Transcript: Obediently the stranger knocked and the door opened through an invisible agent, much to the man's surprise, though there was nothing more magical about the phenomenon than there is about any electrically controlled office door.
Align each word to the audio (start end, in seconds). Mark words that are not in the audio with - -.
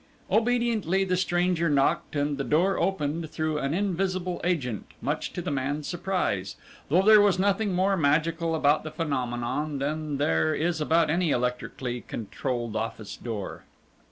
Obediently 0.31 1.03
the 1.03 1.15
stranger 1.15 1.69
knocked 1.69 2.15
and 2.15 2.39
the 2.39 2.43
door 2.43 2.79
opened 2.79 3.29
through 3.29 3.59
an 3.59 3.71
invisible 3.75 4.41
agent, 4.43 4.87
much 4.99 5.31
to 5.33 5.43
the 5.43 5.51
man's 5.51 5.87
surprise, 5.87 6.55
though 6.89 7.03
there 7.03 7.21
was 7.21 7.37
nothing 7.37 7.73
more 7.75 7.95
magical 7.95 8.55
about 8.55 8.83
the 8.83 8.89
phenomenon 8.89 9.77
than 9.77 10.17
there 10.17 10.55
is 10.55 10.81
about 10.81 11.11
any 11.11 11.29
electrically 11.29 12.01
controlled 12.01 12.75
office 12.75 13.15
door. 13.15 13.61